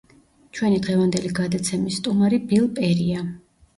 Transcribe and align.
ჩვენი 0.59 0.77
დღევანდელი 0.87 1.29
გადაცემის 1.41 1.99
სტუმარი 2.01 2.41
ბილ 2.51 2.67
პერია. 2.81 3.23